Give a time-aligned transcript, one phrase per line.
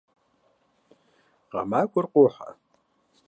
[1.51, 2.49] Гъэмахуэр къохьэ.